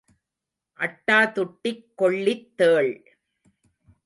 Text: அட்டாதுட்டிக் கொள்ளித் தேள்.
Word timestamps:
அட்டாதுட்டிக் 0.79 1.85
கொள்ளித் 1.95 2.57
தேள். 2.57 2.93